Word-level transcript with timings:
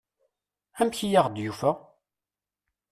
Amek 0.79 0.99
i 1.07 1.09
aɣ-d-yufa? 1.21 1.71